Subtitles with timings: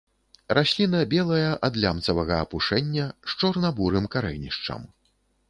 [0.57, 4.81] Расліна белая ад лямцавага апушэння, з чорна-бурым карэнішчам.